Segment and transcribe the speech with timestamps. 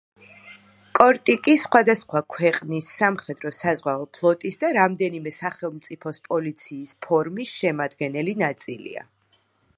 [0.99, 9.07] კორტიკი სხვადასხვა ქვეყნის სამხედრო-საზღვაო ფლოტის და რამდენიმე სახელმწიფოს პოლიციის ფორმის შემადგენელი ნაწილია.